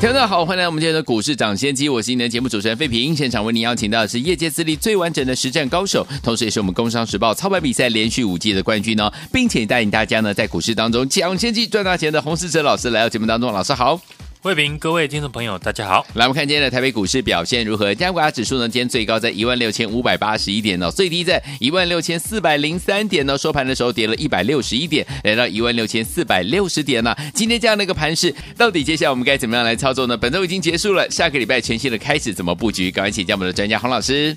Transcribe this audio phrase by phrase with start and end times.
[0.00, 3.14] 听众好，欢迎来我们今天的股市抢先机，我是你的节目主持人费平。
[3.14, 14.00] 现场为您邀请到的是业界资历最完整的实战高手，同时也是我们工商时报操盘比赛连续五季的冠军呢，并且带领大家呢在股市当中抢先机赚大钱的洪思哲老师来到节目当中，老师好。
[14.42, 16.06] 慧平，各位听众朋友，大家好。
[16.14, 17.94] 来，我们看今天的台北股市表现如何？
[17.94, 23.36] 加权指数呢，今天最高在一万六千五百八十一点哦，最低在一万六千四百零三点呢。
[23.36, 27.14] 收盘的时候跌了一百六十一点，来到一万六千四百六十点呢。
[27.34, 30.16] 今天这样的一个盘势，到底接下来我们该怎么样来操作呢？
[30.16, 32.90] 本周已经结束了，下个礼拜全新的开始，怎么布局？
[32.90, 34.34] 赶快请教我们的专家洪老师。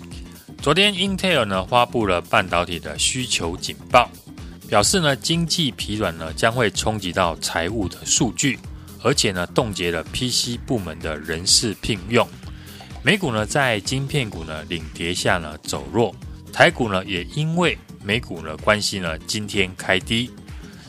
[0.62, 4.12] 昨天，Intel 呢发布了半导体的需求警报，
[4.68, 8.60] 表示呢经济疲软呢将会冲击到财务的数据。
[9.04, 12.28] 而且呢，冻结了 PC 部门的人事聘用。
[13.04, 16.16] 美股呢，在晶片股呢领跌下呢走弱，
[16.54, 20.32] 台股呢也因为美股呢关系呢，今天开低。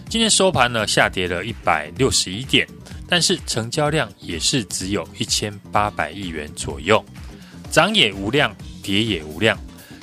[0.09, 2.69] 今天收盘呢下跌了一百六十一点，
[3.09, 7.05] 但是成交量也是只有一千八百亿元左右，
[7.69, 9.59] 涨也无量，跌也无量，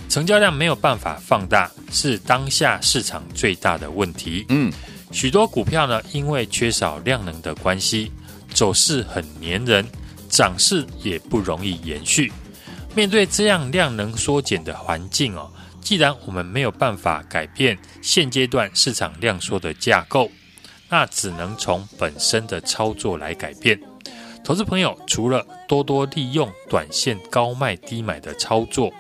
[0.10, 4.46] 成交量没有办法放大，是当下市场最大的问题。
[4.50, 4.70] 嗯。
[5.12, 8.12] 许多股票呢，因为缺少量能的关系，
[8.54, 9.86] 走势很黏人，
[10.30, 12.32] 涨势也不容易延续。
[12.96, 15.52] 面对这样量能缩减的环境哦，
[15.82, 20.30] 既然我们没有办法改变现阶段市场量缩的架构，
[20.90, 23.80] 那只能从本身的操作来改变。
[24.44, 28.92] 投资朋友除了多多利用短线高卖低买的操作，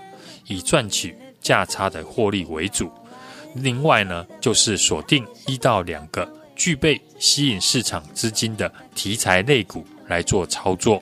[0.47, 2.91] 以赚取价差的获利为主。
[3.55, 11.01] 另外呢，就是锁定一到两个具备吸引市场资金的题材类股来做操作。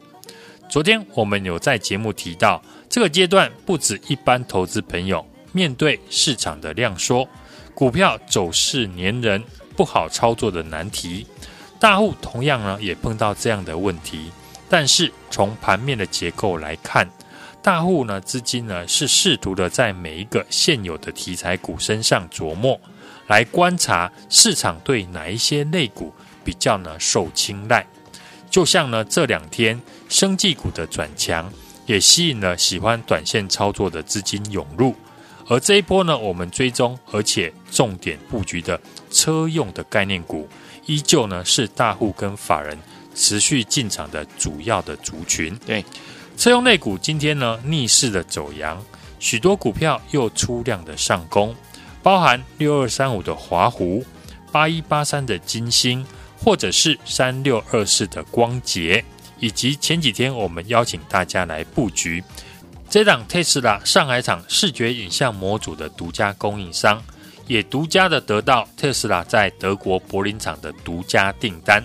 [0.69, 7.28] 昨天我们有在节目提到，这个阶段不止一般投资朋友面对市场的量缩，
[7.74, 9.44] 股票走势黏人，
[9.75, 11.25] 不好操作的难题，
[11.79, 14.31] 大户同样呢也碰到这样的问题。
[14.69, 17.09] 但是从盘面的结构来看，
[17.62, 22.80] 大户呢，资金呢是试图的在每一个现有的题材股身上琢磨，
[23.28, 27.86] 来观察市场对哪一些类股比较呢受青睐。
[28.50, 31.52] 就像呢这两天生技股的转强，
[31.86, 34.96] 也吸引了喜欢短线操作的资金涌入。
[35.48, 38.80] 而这一波呢，我们追踪而且重点布局的
[39.12, 40.48] 车用的概念股，
[40.86, 42.78] 依旧呢是大户跟法人
[43.14, 45.53] 持续进场的主要的族群。
[45.66, 45.84] 对。
[46.39, 48.81] 车用类股今天呢逆势的走阳，
[49.19, 51.53] 许多股票又出量的上攻，
[52.01, 54.01] 包含六二三五的华湖、
[54.50, 56.05] 八一八三的金星，
[56.41, 59.03] 或者是三六二四的光頡，
[59.41, 62.23] 以及前几天我们邀请大家来布局
[62.89, 67.03] 这档特斯拉上海厂视觉影像模组的独家供应商，
[67.47, 71.83] 也独家的得到特斯拉在德国柏林厂的独家订单。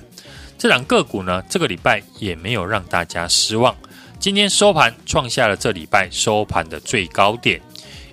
[0.57, 3.75] 这档个股呢，这个礼拜也没有让大家失望。
[4.19, 7.61] 今天收盘创下了这礼拜收盘的最高点，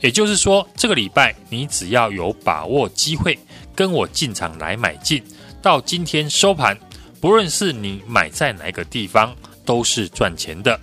[0.01, 3.39] 也就是说，这个礼拜你只要有把握机会
[3.73, 5.23] 跟我进场来买进，
[5.61, 6.77] 到今天收盘，
[7.21, 10.77] 不论是你买在哪个地方，都是赚钱的。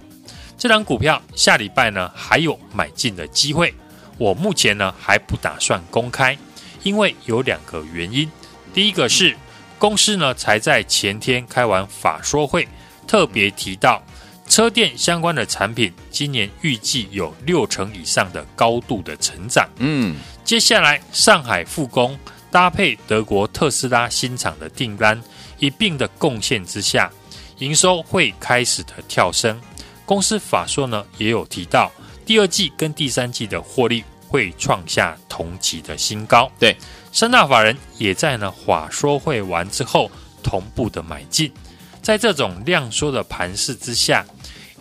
[0.56, 3.75] 这档股票下礼拜呢还有买进的机会，
[4.17, 6.37] 我目前呢还不打算公开，
[6.83, 8.31] 因为有两个原因。
[8.73, 9.37] 第一个是
[9.79, 12.67] 公司呢才在前天开完法说会，
[13.06, 14.03] 特别提到。
[14.48, 19.69] 车电相关的产品，今年预计有六成以上的高度的成长。
[19.76, 22.19] 嗯，接下来上海复工，
[22.50, 25.22] 搭配德国特斯拉新厂的订单
[25.58, 27.10] 一并的贡献之下，
[27.58, 29.60] 营收会开始的跳升。
[30.06, 31.92] 公司法说呢也有提到，
[32.25, 36.50] 第二季跟第三季的获利会创下同期的新高。
[36.58, 36.75] 对，
[37.12, 40.11] 三大法人也在呢法说会完之后
[40.43, 41.52] 同步的买进，
[42.00, 44.25] 在这种量缩的盘势之下。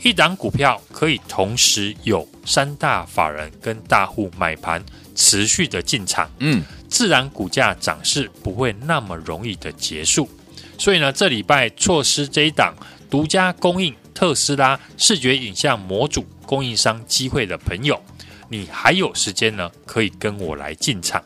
[0.01, 4.83] 一档股票可以同时有三大法人跟大户买盘
[5.15, 10.29] 持续的进场，嗯，自然股价涨势不会那么容易的结束。
[10.77, 12.75] 所以呢，这礼拜错失这一档
[13.09, 17.99] 独家供应特斯拉视觉影像模组供应商机会的朋友，
[18.49, 21.23] 你还有时间呢，可以跟我来进场。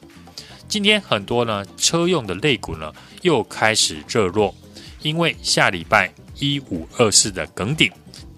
[0.69, 4.55] 今天很多呢车用的类股呢又开始热络，
[5.01, 7.91] 因为下礼拜一五二四的耿鼎。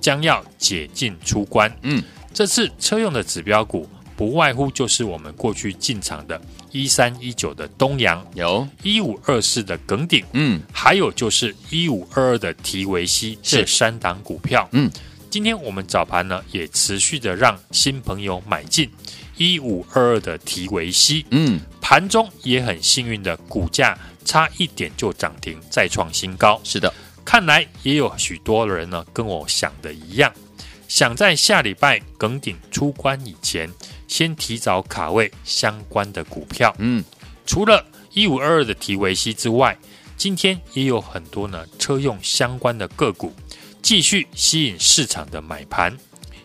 [0.03, 2.03] 将要解禁出关，嗯，
[2.33, 6.39] 这次车用的指标股不外乎就是我们过去进场的
[6.71, 8.67] 一三一九的东阳，有。
[8.83, 14.91] 一五二四的耿鼎，嗯，还有就是一五二二的提维西这三档股票，嗯，
[15.29, 18.91] 今天我们早盘呢也持续的让新朋友买进
[19.37, 26.93] 一五二二的提维西，嗯，盘中也很幸运的股价差一点就涨停再创新高，是的，
[27.25, 30.31] 看来也有许多人呢跟我想的一样。
[30.87, 33.67] 想在下礼拜耿鼎出关以前，
[34.07, 36.75] 先提早卡位相关的股票。
[36.77, 37.03] 嗯，
[37.45, 39.75] 除了一五二二的提维西之外，
[40.15, 43.33] 今天也有很多呢车用相关的个股
[43.81, 45.97] 继续吸引市场的买盘。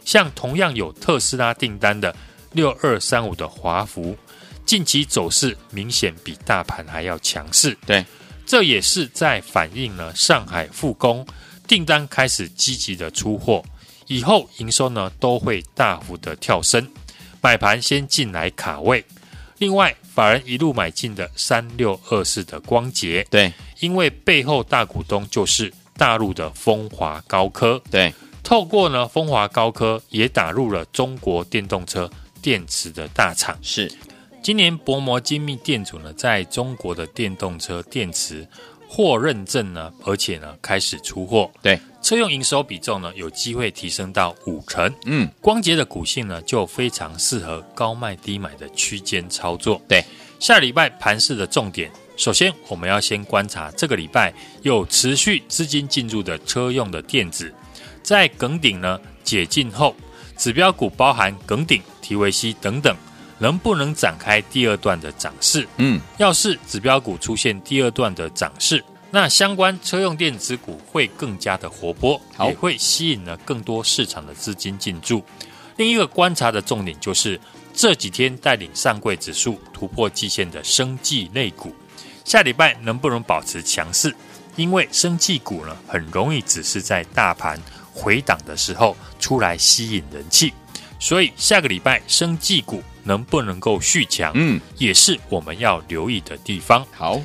[0.05, 2.17] 像同样有特斯拉订单的
[2.53, 4.17] 六二三五的华孚，
[4.65, 7.77] 近期走势明显比大盘还要强势。
[7.85, 8.03] 对，
[8.49, 11.25] 这也是在反映了上海复工
[11.67, 13.63] 订单开始积极的出货。
[14.07, 16.89] 以后营收呢都会大幅的跳升，
[17.43, 19.05] 买盘先进来卡位。
[19.59, 32.11] 另外，法人一路买进的三六二四的光頡，对，因为背后大股东就是大陆的风华高科，对，透过呢风华高科也打入了中国电动车
[32.41, 33.59] 电池的大厂。
[33.61, 33.93] 是，
[34.49, 38.49] 今年薄膜精密电阻呢，在中国的电动车电池
[38.89, 41.51] 获认证呢，而且呢开始出货。
[41.61, 41.79] 对。
[42.01, 44.91] 车用营收比重呢，有机会提升到五成。
[45.05, 49.79] 嗯，光洁的股性呢，就非常适合高卖低买的区间操作。
[49.87, 50.03] 对，
[50.41, 57.53] 下礼拜盘市的重点，首先我们要先观察这个礼拜有持续资金进入的车用的电子，
[58.03, 59.95] 在耿鼎呢解禁后，
[60.39, 62.97] 指标股包含耿鼎、提维西等等，
[63.39, 65.67] 能不能展开第二段的涨势？
[65.77, 68.85] 嗯，要是指标股出现第二段的涨势。
[69.11, 75.25] 那相关车用电子股会更加的活泼，也会吸引了更多市场的资金进驻。
[75.77, 77.41] 另一个观察的重点就是
[77.73, 81.75] 这几天带领上柜指数突破季线的生技类股，
[82.25, 84.15] 下礼拜能不能保持强势？
[84.57, 87.59] 因为生技股呢，很容易只是在大盘
[87.95, 90.53] 回档的时候出来吸引人气，
[90.99, 96.87] 所以下个礼拜生技股能不能够续强，嗯，也是我们要留意的地方。
[96.95, 97.21] 好。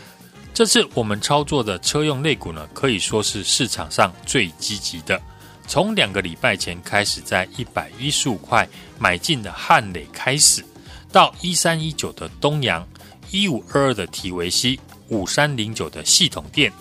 [0.55, 5.19] 这次我们操作的车用类股呢，可以说是市场上最积极的。
[5.65, 10.63] 从两个礼拜前开始，在一百一十五块买进的汉磊开始，
[11.11, 12.87] 到一三一九的东阳、
[13.31, 16.71] 一五二二的提维西、五三零九的系统店，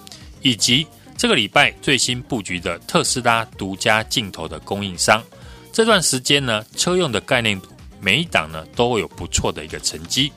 [0.43, 0.87] 以及
[1.17, 5.25] 这个礼拜最新布局的特斯拉独家镜头的供应商。
[5.73, 7.67] 这段时间呢，车用的概念股
[8.01, 10.31] 每一档呢都有不错的一个成绩。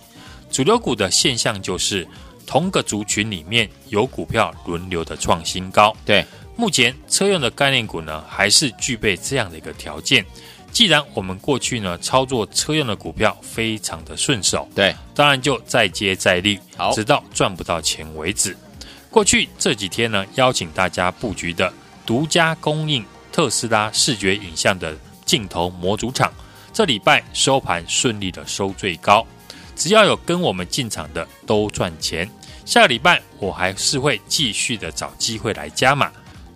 [0.50, 2.08] 主流股的现象就是。
[2.48, 6.24] 同个族群里面有股票轮流的创新高，对，
[6.56, 10.24] 目前车用的概念股呢，还是具备这样的一个条件。
[10.72, 18.56] 既然我们过去呢操作车用的股票非常的顺手，对，当然就再接再厉，好，直到赚不到钱为止。
[19.10, 21.74] 过去这几天呢，邀请大家布局的
[22.06, 26.32] 独家供应特斯拉视觉影像的镜头模组厂，
[26.72, 29.26] 这礼拜收盘顺利的收最高。
[29.76, 32.30] 只要有跟我们进场的都赚钱。
[32.64, 36.12] 下个礼拜我还是会继续的找机会来加码。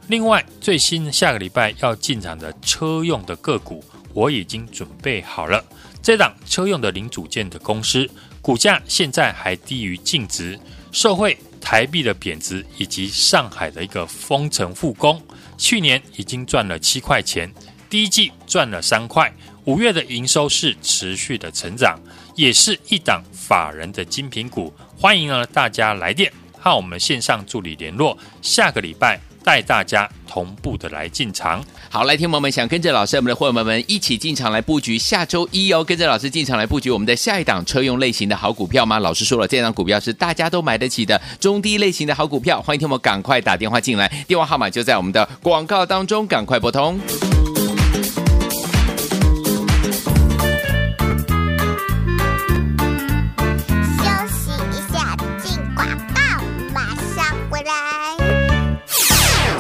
[0.08, 3.84] 另外，最新下个礼拜要进场的车用的个股，
[4.14, 5.64] 我已经准备好了。
[6.02, 8.10] 这档车用的零组件的公司，
[8.42, 10.58] 股价现在还低于净值，
[10.92, 15.22] 受惠台币的贬值以及上海的一个封城复工，
[15.58, 17.54] 去年已经赚了七块钱，
[17.90, 19.32] 第一季赚了三块，
[19.66, 22.00] 五月的营收是持续的成长。
[22.36, 31.62] 也是一档法人的精品股，欢迎呢大家来电和我们线上助理联络，下个礼拜带大家同步的来进场。
[31.90, 39.00] 好，来听友们想跟着老师，我们的伙伴们一起进场来布局下周一哦，跟着老师进场来布局我们的下一档车用类型的好股票吗？
[39.00, 46.98] 老师说了，这档股票是大家都买得起的中低类型的好股票，欢迎听友们赶快打电话进来，电话号码就在我们的广告当中，赶快拨通。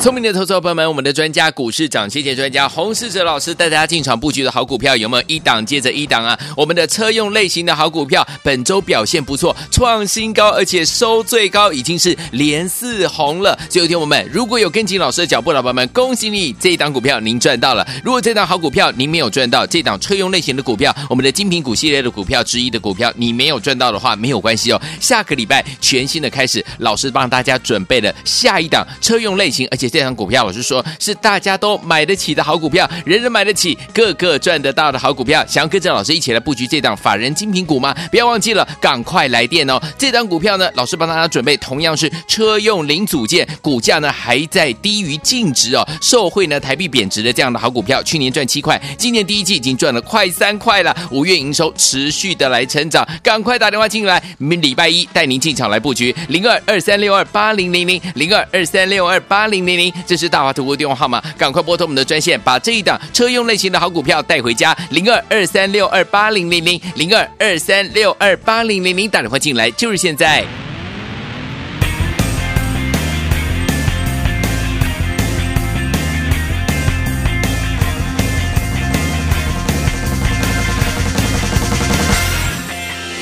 [0.01, 6.39] 聪明的投资者朋友们，我们的专家股市涨跌专家洪世哲老师带大家进场布局的好股票有没有一档接着一档啊？
[6.55, 13.59] 我们的车用类型的好股票本周表现不错，创新高，而且收最高，已经是连四红了。
[13.69, 17.85] 所以，听我们如果有跟紧老师的脚步，老板们，恭喜你，这一档股票您赚到了。
[18.01, 24.81] 如果这档好股票您没有赚到，这档车用类型的股票，我们的精品股系列的股票之一的股票，你没有赚到的话，没有关系哦。
[25.01, 29.88] 下个礼拜全新的开始，老师帮大家准备了下一档车用类型，而且。
[29.89, 35.45] 这档股票，老实说是大家都买得起的好股票，人人买得起，个个赚得到的好股票。
[35.47, 37.95] 想要跟着老师一起来布局这档法人精品股吗？
[38.11, 39.81] 不要忘记了，赶快来电哦！
[39.97, 70.45] 这档股票呢，老师帮大家准备同样是车用零组件，股价呢还在低于净值哦，受惠呢台币贬值的这样的好股票，去年赚七块，今年第一季已经赚了快三块了，五月营收持续的来成长，赶快打电话进来，明礼拜一带您进场来布局零二二三六二八零零零零二二三六二八零零零，这是大华图物电话号码，赶快拨通我们的专线，把这一档车用类型的好股票带回家，零二二三六二八零零零零二二三六二八零零零，打电话进来就是现在。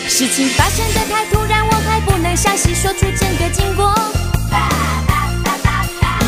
[0.10, 4.07] 事情发生的太突然，我还不能详细说出整个经过。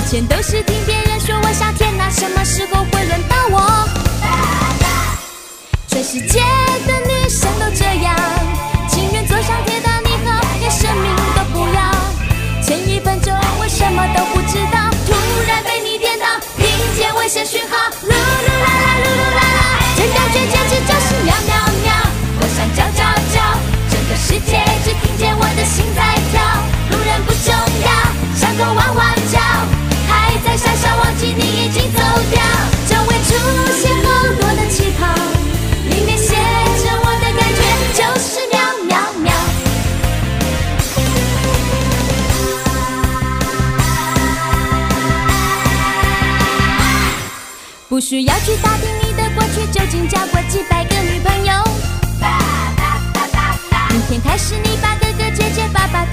[0.09, 1.35] 全都是听别人说，
[47.99, 51.51] 不需要去打听你的过去，究竟交过几百个女朋友。
[53.89, 56.05] 明天开始，你把哥哥姐姐、爸爸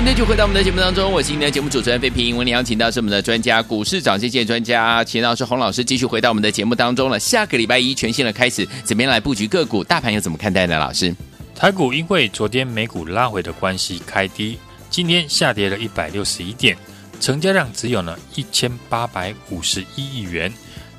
[0.00, 2.34] 欢迎继续回到我们的节目当中，我是今天的节目主持人费平。
[2.34, 7.20] 我们邀请到是我们的专家，股市涨跌线专家钱老师洪老师，继续回到我们的节目当中了。
[7.20, 9.84] 下个礼拜一全新的开始，怎么样来布局个股？
[9.84, 10.78] 大盘又怎么看待呢？
[10.78, 11.14] 老师，
[11.54, 16.74] 台股因为昨天美股拉回的关系开低，今天下跌了一百六十一点，
[17.20, 20.50] 成交量只有呢一千八百五十一亿元，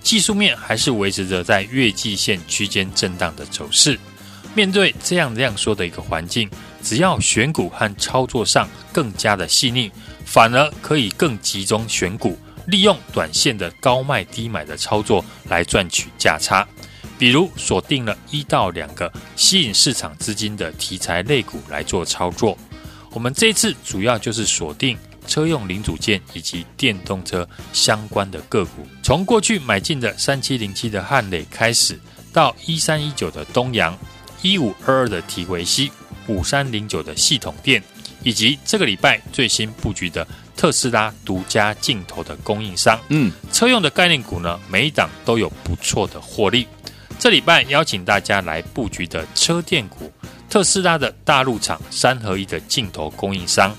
[0.04, 4.00] 技术面还是维持着在月季线区间震荡的走势。
[4.54, 6.48] 面对这样这样说的一个环境。
[6.84, 9.92] 只要选股和操作上更加的细腻，
[10.26, 16.68] 反而可以更集中选股，利用短线的高卖低买的操作来赚取价差。
[17.18, 22.58] 比如锁定了一到两个吸引市场资金的题材类股来做操作。
[23.12, 24.98] 我们这次主要就是锁定
[25.28, 28.88] 车用零组件以及电动车相关的个股。
[29.04, 32.00] 从过去买进的三七零七的汉磊开始，
[32.34, 33.96] 到一三一九的东阳，
[34.42, 35.92] 一五二二的提维西。
[36.32, 37.84] 五三零九的系统店，
[38.24, 43.00] 以及这个礼拜最新布局的特斯拉独家镜头的供应商。
[43.10, 46.68] 嗯，车用的概念股呢，每一档都有不错的获利。
[47.20, 50.12] 这礼拜邀请大家来布局的车电股，
[50.50, 53.76] 特斯拉的大陆厂三合一的镜头供应商，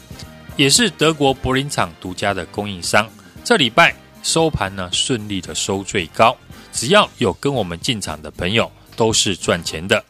[0.57, 3.09] 也是德国柏林厂独家的供应商。
[3.43, 3.93] 这礼拜
[4.23, 6.37] 收盘呢，顺利的收最高。
[6.73, 10.03] 只要有跟我们进场的朋友，都是赚钱的。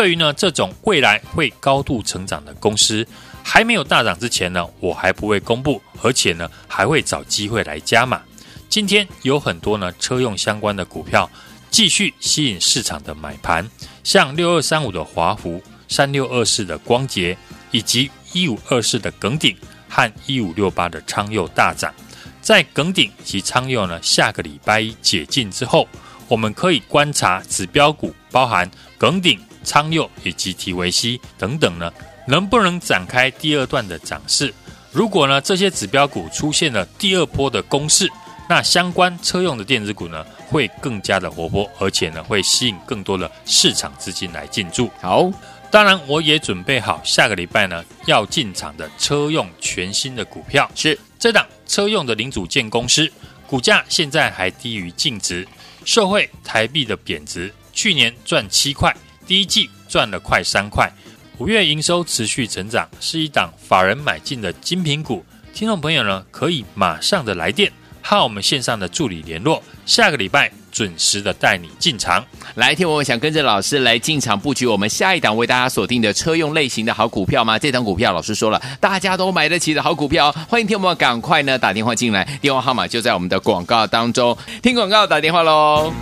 [0.00, 3.06] 对于呢这种未来会高度成长的公司，
[3.42, 8.22] 还没有大涨之前呢，我还不会公布，而且呢还会找机会来加码。
[8.70, 11.30] 今天有很多呢车用相关的股票
[11.70, 13.68] 继续吸引市场的买盘，
[14.02, 17.36] 像六二三五的华孚、三六二四的光頡，
[17.70, 19.54] 以及一五二四的耿鼎
[19.86, 21.92] 和一五六八的昌佑大涨。
[22.40, 25.86] 在耿鼎及昌佑呢下个礼拜一解禁之后，
[26.26, 31.92] 我们可以观察指标股，包含耿鼎、昌佑以及提维西等等呢，
[32.26, 34.52] 能不能展开第二段的涨势？
[34.92, 38.10] 如果呢这些指标股出现了第二波的攻势，
[38.48, 44.90] 那相关车用的电子股呢会更加的活泼，而且呢会吸引更多的市场资金来进驻。
[45.00, 45.30] 好，
[45.70, 53.08] 当然我也准备好下个礼拜呢要进场的车用全新的股票，是这档车用的零组件公司，
[53.46, 55.46] 股价现在还低于净值。
[55.84, 58.94] 受惠台币的贬值，去年赚七块，
[59.30, 60.92] 第一季赚了快三块，
[61.38, 65.24] 五月营收持续成长，是一档法人买进的精品股。
[65.54, 67.70] 听众朋友呢，可以马上的来电，
[68.02, 72.24] 和我们线上的助理联络，下个礼拜准时的带你进场。
[72.56, 77.56] 来听我想跟着老师来进场布局我们下一档为大家锁定的车用类型的好股票吗？
[77.56, 85.92] 这档股票老师说了，大家都买得起的好股票，欢迎听我们赶快呢打电话进来，电话号码就在我们的广告当中，听广告打电话喽。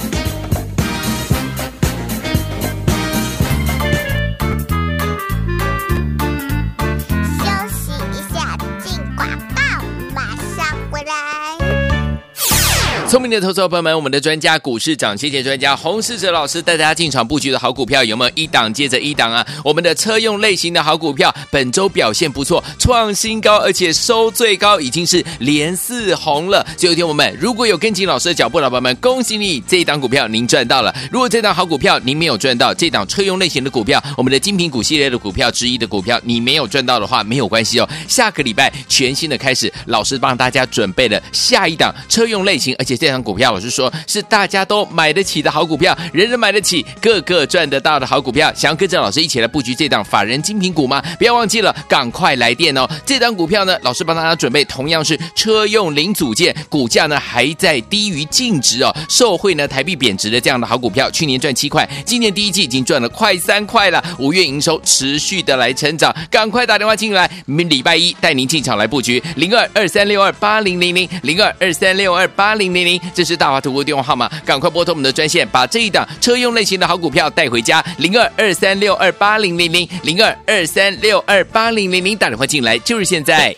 [13.08, 19.46] 聪明的投资者朋友们，我们的专家股市涨跌专家洪世哲老师带大家进场布局的好股票有没有一档接着一档啊？
[19.64, 26.62] 我们的车用类型的好股票本周表现不错，创新高，而且收最高，已经是连四红了。
[26.76, 30.94] 最后一天我们如果有跟紧老师的脚步，老板们恭喜你，这一档股票您赚到了。
[31.10, 37.88] 如果这档好股票您没有赚到，这档车用类型的股票，我们的精品股系列的股票之一的股票，你没有赚到的话，没有关系哦。
[38.06, 42.97] 下个礼拜全新的开始，老师帮大家准备了下一档车用类型，而且。
[42.98, 48.52] 这张股票，老师说是大家都买得起的好股票，人人买得起，个个赚得到的好股票。
[48.54, 51.02] 想要跟着老师一起来布局这档法人精品股吗？
[51.18, 52.86] 不要忘记了，赶快来电哦！
[53.06, 61.10] 这档股票呢，老师帮大家准备，同样是车用零组件，股价呢还在低于净值哦，受惠呢台币贬值的这样的好股票。
[61.10, 77.84] 去年赚七块，今年第一季已经赚了快三块了，五月营收持续的来成长，赶快打电话进来，明礼拜一带您进场来布局零二二三六二八零零零零二二三六二八零零这是大华图的电话号码，赶快拨通我们的专线，把这一档车用类型的好股票带回家。
[77.96, 83.56] 零二二三六二八零零零零二二三六二八零零零，打电话进来就是现在。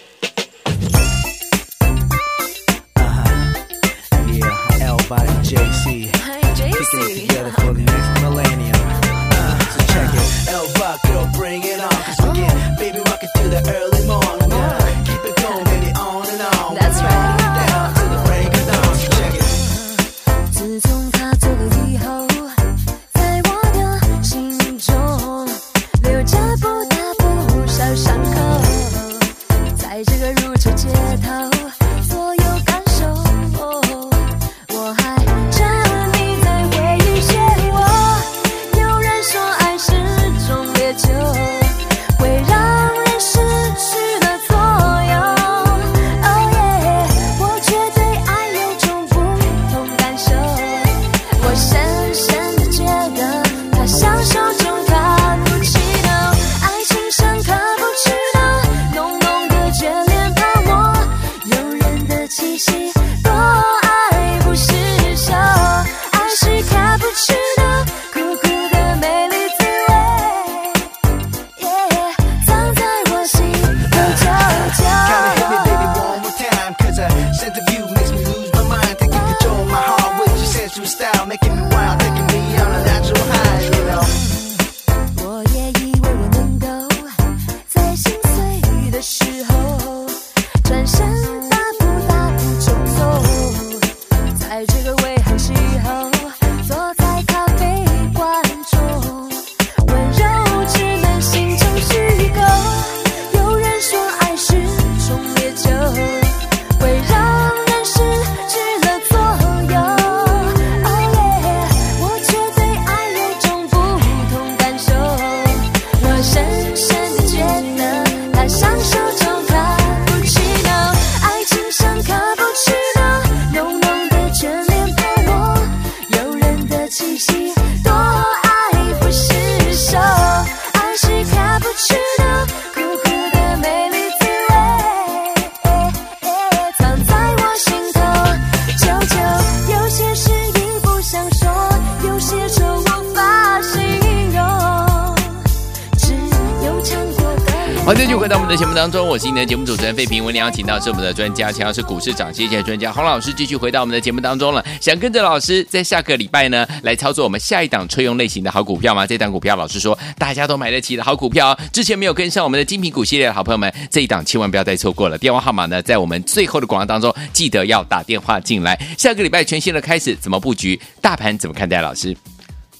[148.61, 150.23] 节目当中，我是你的节目主持人费平。
[150.23, 154.63] 我们邀请到是我们的专家，强势股市涨跌线专家洪老师，继续回到我们的节目当中了。
[154.83, 159.07] 想跟着老师在下个礼拜呢来操作我们下一档车用类型的好股票吗？
[159.07, 165.17] 这档股票老师说大家都买得起的好股票，之前没有跟上我们的精品股系列的好朋友们，这一档千万不要再错过了。
[165.17, 168.79] 电话号码呢在我们最后的广告当中，记得要打电话进来。
[168.99, 170.79] 下个礼拜全新的开始，怎么布局？
[171.01, 171.81] 大盘怎么看待？
[171.81, 172.15] 老师？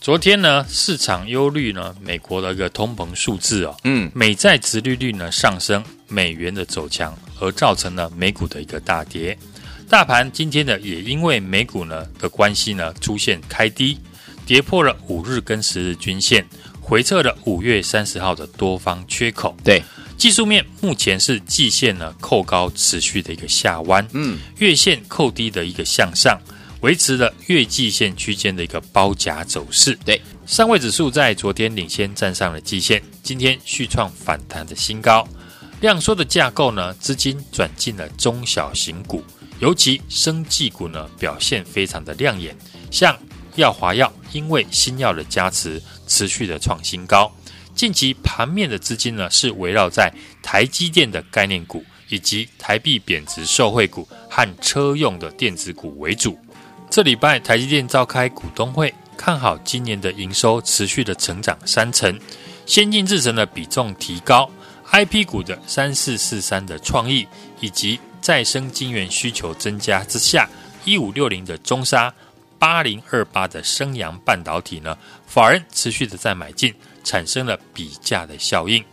[0.01, 9.39] 昨天呢，市场忧虑呢，美国的一个通膨数字哦，嗯，美债殖利率呢上升，美元的走强，而造成了美股的一个大跌。
[9.91, 13.99] 大盘今天呢，也因为美股呢的关系呢，出现开低，
[14.47, 16.47] 跌破了五日跟十日均线，
[16.81, 19.55] 回撤了五月三十号的多方缺口。
[19.63, 19.83] 对，
[20.17, 26.41] 技术面目前是季线呢扣高持续的一个下弯，嗯，月线扣低的一个向上。
[26.81, 29.99] 维持了月季线区间的一个包夹走势。
[30.05, 35.27] 对，上位指数在昨天领先站上了季线，今天续创反弹的新高。
[35.81, 39.23] 量缩的架构呢，资金转进了中小型股，
[39.61, 42.57] 尤其生技股呢表现非常的亮眼。
[42.91, 43.19] 像
[43.57, 47.31] 药华药，因为新药的加持，持续的创新高。
[47.75, 50.13] 近期盘面的资金呢是围绕在
[50.43, 56.39] 台积电的概念股，以及台币贬值受惠股和车用的电子股为主。
[56.91, 62.19] 这礼拜台积电召开股东会，看好今年的营收持续的成长三成，
[62.67, 64.51] 先进制程的比重提高
[64.91, 67.29] ，IP 股的三四四三的创意
[67.61, 70.51] 以及再生晶圆需求增加之下，
[70.85, 72.13] 一五六零的中砂，
[72.59, 74.99] 八零二八的升阳半导体呢，
[75.29, 76.75] 法人持续的在买进，
[77.05, 78.85] 产生了比价的效应。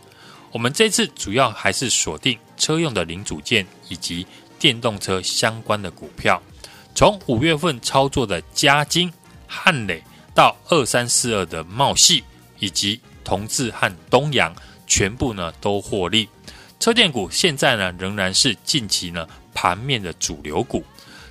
[0.52, 4.24] 我们这次主要还是锁定车用的零组件以及
[4.56, 6.40] 电动车相关的股票。
[6.98, 9.08] 从五月份操作的嘉金、
[9.46, 10.02] 汉磊
[10.34, 12.24] 到二三四二的茂系，
[12.58, 14.52] 以及同致和东阳，
[14.84, 16.28] 全部呢都获利。
[16.80, 20.82] 车电股现在呢仍然是近期呢盘面的主流股。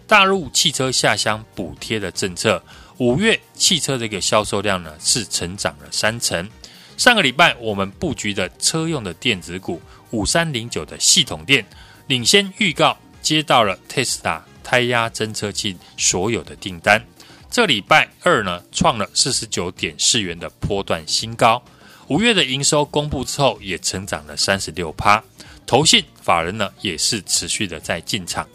[0.07, 2.63] 大陆汽车下乡补贴的政策，
[2.99, 6.49] 五月汽车的一个销售量呢是成长了三成。
[6.95, 11.65] 上个礼拜我们布局的车用的电子股五三零九的系统电，
[12.07, 14.39] 领先预告接到了 Tesla。
[14.67, 17.01] 胎压侦测器所有的订单，
[17.49, 21.63] 这礼拜二呢创了四十九点四元的波段新高。
[22.09, 25.23] 五月的营收公布之后，也成长了三十六趴。
[25.65, 28.45] 投信法人呢也是持续的在进场。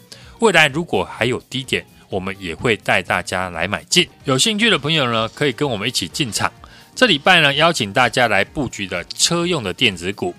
[0.41, 4.07] 未来如果还有低点，我们也会带大家来买进。
[4.25, 6.53] 有兴趣的朋友呢，可以跟我们一起进场。
[6.95, 10.35] 这礼拜呢，邀请大家来布局的车用的电子股，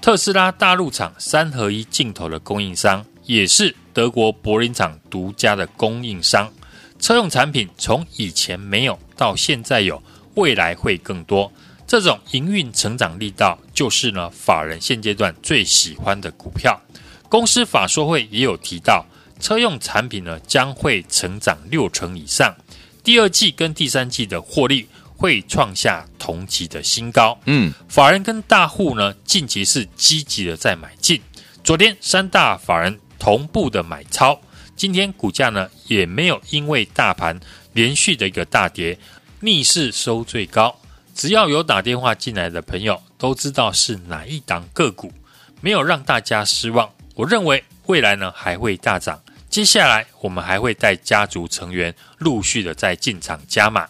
[0.00, 3.76] 特斯拉大陆厂三合一镜头的供应商，也是。
[3.92, 6.50] 德国柏林厂独家的供应商，
[6.98, 10.02] 车用产品从以前没有到现在有，
[10.34, 11.52] 未来会更多。
[11.86, 16.80] 这种营运成长力道，就是呢法人现阶段最喜欢的股票。
[17.28, 19.04] 公司法说会也有提到，
[19.40, 22.54] 车用产品呢将会成长六成以上，
[23.04, 27.38] 第二季跟第三季的获利会创下同期的新高。
[27.44, 31.20] 嗯，法人跟大户呢近期是积极的在买进。
[31.62, 32.98] 昨天三大法人。
[33.22, 34.40] 同步的买超，
[34.74, 37.38] 今天股价呢也没有因为大盘
[37.72, 38.98] 连续的一个大跌
[39.38, 40.76] 逆势收最高。
[41.14, 45.12] 只要有打电话进来的朋友都知道是哪一档个股，
[45.60, 46.90] 没有让大家失望。
[47.14, 53.86] 我认为未来呢还会大涨，接下来我们还会带家族成员陆续的在进场加码。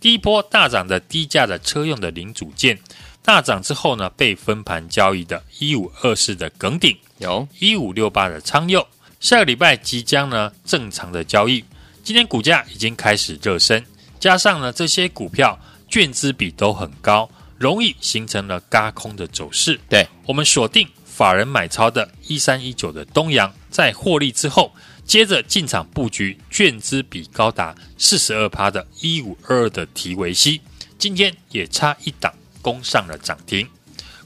[0.00, 2.78] 第一波大涨的低价的车用的零组件。
[3.22, 8.86] 大涨之后呢，被分盘交易的一五二四的耿鼎，有一五六八的昌佑，
[9.20, 11.62] 下个礼拜即将呢正常的交易。
[12.02, 13.84] 今天股价已经开始热身，
[14.18, 19.78] 加上呢这些股票券资比都很高，容易形成了轧空的走势。
[19.88, 24.72] 对，我们锁定法人买超的一三一九的东阳，在获利之后，
[25.04, 30.62] 接着进场布局券资比高达四十二趴的一五二二的提维西，
[30.98, 32.32] 今天也差一档。
[32.62, 33.66] 攻上了涨停。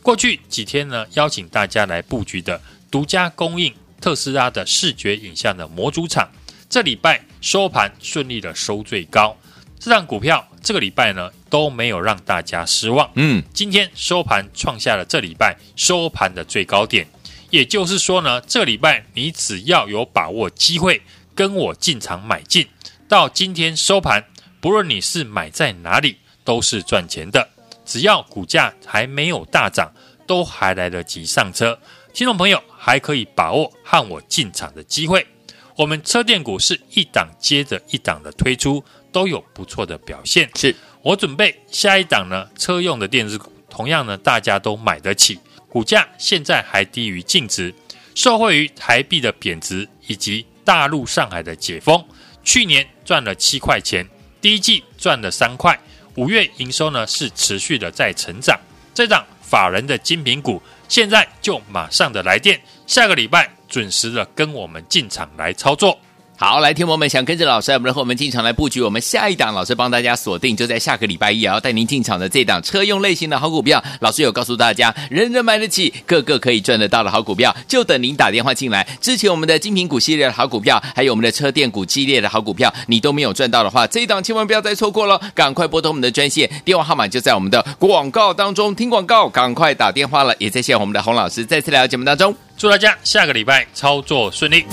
[0.03, 2.61] 过去几天呢，邀请大家来布局的
[2.95, 6.31] 独家供应特斯拉的视觉影像的模组厂，
[6.71, 9.37] 这礼拜收盘顺利的收最高。
[9.81, 13.11] 这档股票这个礼拜呢都没有让大家失望。
[13.17, 17.05] 嗯，今天收盘创下了这礼拜收盘的最高点。
[17.51, 21.03] 也就是说呢，这个礼拜你只要有把握机会
[21.35, 22.65] 跟我进场买进，
[23.09, 24.25] 到今天收盘，
[24.61, 27.49] 不论你是买在哪里，都是赚钱的。
[27.85, 29.93] 只要股价还没有大涨，
[30.29, 31.77] 都还来得及上车。
[32.15, 35.27] 听众朋友还可以把握和我进场的机会。
[35.75, 40.49] 我们车电股是一档接着一档的推出，都有不错的表现。
[40.55, 40.73] 是
[41.03, 47.75] 我准备下一档呢，车用的电子股，同样呢大家都买得起，股价现在还低于净值，
[48.15, 52.07] 受惠于台币的贬值以及大陆上海的解封，
[52.45, 54.09] 去年赚了七块钱，
[54.41, 55.77] 第一季赚了三块，
[56.15, 58.57] 五月营收呢是持续的在成长。
[58.95, 65.99] 这档法人的精品股，现在就马上的来电，下个礼拜准时的跟我们进场来操作。
[66.37, 73.83] 好，来，听我们想跟着老师，我们和我们进场来布局我们下一档，老师帮大家锁定，就在下个礼拜一，也要带您进场的这档车用类型的好股票。
[74.01, 78.85] 老师有告诉大家，人人买得起，个个可以赚得到的好股票，就等您打电话进来。
[79.01, 90.35] 之前我们的精品股系列的好股票，还有我们的车电股系列的好股票，你都没有赚到的话，这一档千万不要再错过了，赶快拨通我们的专线，电话号码就在我们的广告当中，听广告，赶快打电话了。
[90.39, 94.67] 也在谢我们的洪老师再次来到节目当中，祝大家下个礼拜操作顺利。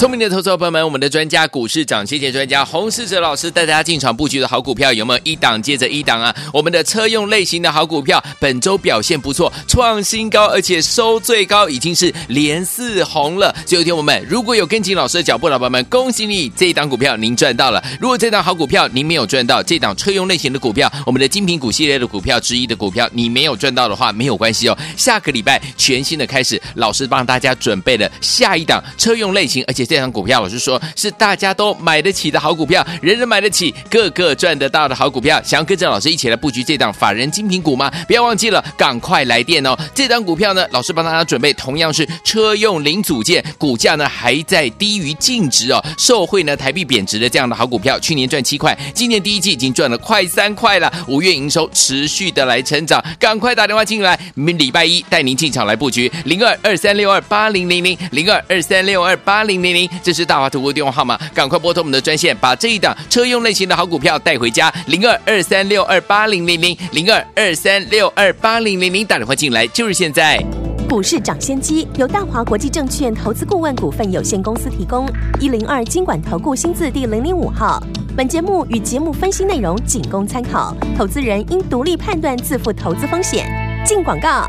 [0.00, 6.34] 聪明的投资者朋友们，我们的专家股市涨谢谢专家洪世哲老师带大家进场布局的好股票有没有一档接着一档啊？
[6.54, 13.54] 我们的车用类型的好股票本周表现不错，创新高，而且收最高，已经是连四红了。
[13.66, 17.84] 最后一天我们如果有跟紧老师的脚步，老板们恭喜你，这一档股票您赚到了。
[18.00, 24.78] 如果这档好股票您没有赚到，这档车用类型的股票，我们的精品股系列的股票之一的股票，你没有赚到的话，没有关系哦。
[24.96, 29.89] 下个礼拜全新的开始，老师帮大家准备了下一档车用类型，而且。
[29.90, 35.42] 这张股票，我是说是大家都买得起的好股票，人人买得起，个个赚得到的好股票。
[35.42, 37.90] 想要跟着老师一起来布局这档法人精品股吗？
[38.06, 39.76] 不要忘记了，赶快来电哦！
[39.92, 47.98] 这档股票呢，老师帮大家准备，同样是车用零组件，股价呢还在低于净值哦，受惠呢台币贬值的这样的好股票。
[47.98, 59.79] 去年赚七块，今年第一季已经赚了快三块了，五月营收持续的来成长，赶快打电话进来，明礼拜一带您进场来布局零二二三六二八零零零零二二三六二八零零零。
[60.02, 64.72] 这是大华投顾电话号码，赶快拨通我们的专线，把这一档车用类型的好股票带回家。
[64.86, 70.42] 零二二三六二八零零零零二二三六二八零零零，打电话进来就是现在。
[70.88, 77.80] 股市涨先机由大华国际证券投资顾问股份有限公司提供，一零二经管投顾新字第零零五号。
[78.16, 83.46] 本节目与节目分析内容仅供参考，投资人应独立判断，自负投资风险。
[83.86, 84.48] 进广告。